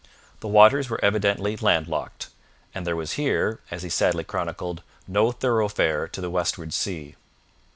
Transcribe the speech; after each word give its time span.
The 0.39 0.47
waters 0.47 0.89
were 0.89 0.99
evidently 1.05 1.55
landlocked, 1.57 2.29
and 2.73 2.87
there 2.87 2.95
was 2.95 3.11
here, 3.21 3.59
as 3.69 3.83
he 3.83 3.89
sadly 3.89 4.23
chronicled, 4.23 4.81
no 5.07 5.31
thoroughfare 5.31 6.07
to 6.07 6.19
the 6.21 6.31
westward 6.31 6.73
sea. 6.73 7.17